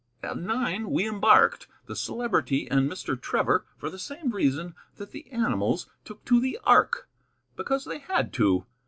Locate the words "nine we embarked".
0.35-1.67